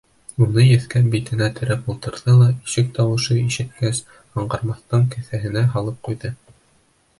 [0.43, 4.01] Уны еҫкәп, битенә терәп ултырҙы ла, ишек тауышы ишеткәс,
[4.39, 6.37] аңғармаҫтан кеҫәһенә һалып ҡуйҙы.